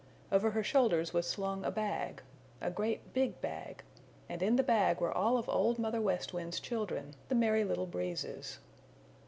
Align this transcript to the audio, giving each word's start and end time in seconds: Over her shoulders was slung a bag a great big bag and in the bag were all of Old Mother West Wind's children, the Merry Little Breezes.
Over 0.31 0.49
her 0.49 0.63
shoulders 0.63 1.13
was 1.13 1.29
slung 1.29 1.63
a 1.63 1.69
bag 1.69 2.23
a 2.59 2.71
great 2.71 3.13
big 3.13 3.39
bag 3.39 3.83
and 4.27 4.41
in 4.41 4.55
the 4.55 4.63
bag 4.63 4.99
were 4.99 5.15
all 5.15 5.37
of 5.37 5.47
Old 5.47 5.77
Mother 5.77 6.01
West 6.01 6.33
Wind's 6.33 6.59
children, 6.59 7.13
the 7.29 7.35
Merry 7.35 7.63
Little 7.63 7.85
Breezes. 7.85 8.57